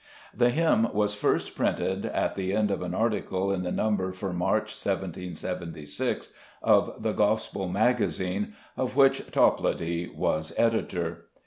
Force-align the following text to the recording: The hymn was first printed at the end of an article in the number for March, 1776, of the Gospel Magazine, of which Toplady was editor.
The 0.35 0.49
hymn 0.49 0.91
was 0.95 1.13
first 1.13 1.55
printed 1.55 2.07
at 2.07 2.33
the 2.33 2.53
end 2.53 2.71
of 2.71 2.81
an 2.81 2.95
article 2.95 3.51
in 3.51 3.61
the 3.61 3.71
number 3.71 4.11
for 4.11 4.33
March, 4.33 4.71
1776, 4.71 6.33
of 6.63 7.03
the 7.03 7.11
Gospel 7.11 7.67
Magazine, 7.69 8.55
of 8.75 8.95
which 8.95 9.27
Toplady 9.29 10.09
was 10.09 10.55
editor. 10.57 11.27